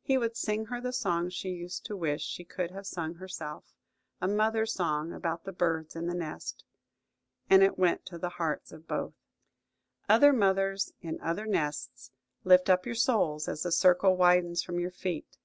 [0.00, 4.26] He would sing her the song she used to wish she could have sung herself–a
[4.26, 6.64] mother's song about the birds in the nest.
[7.50, 9.12] And it went to the hearts of both.
[10.08, 12.10] Other mothers in other nests,
[12.42, 15.36] lift up your souls, as the circle widens from your feet.